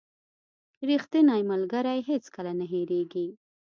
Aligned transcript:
•ریښتینی 0.89 1.41
ملګری 1.51 1.99
هیڅکله 2.09 2.51
نه 2.59 2.65
هېریږي. 2.71 3.27